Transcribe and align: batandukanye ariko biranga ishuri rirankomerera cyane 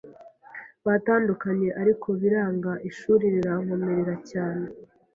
batandukanye 0.85 1.69
ariko 1.81 2.07
biranga 2.21 2.71
ishuri 2.89 3.23
rirankomerera 3.33 4.15
cyane 4.29 4.65